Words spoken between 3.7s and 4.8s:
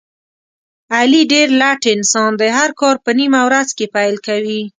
کې پیل کوي.